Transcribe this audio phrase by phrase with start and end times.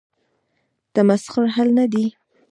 [0.93, 2.05] تمسخر حل نه دی.